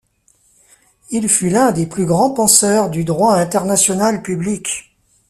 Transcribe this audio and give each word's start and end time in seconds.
Il 1.11 1.29
fut 1.29 1.49
l'un 1.51 1.71
des 1.71 1.85
plus 1.85 2.07
grands 2.07 2.31
penseurs 2.31 2.89
du 2.89 3.03
droit 3.03 3.35
international 3.35 4.23
public. 4.23 4.95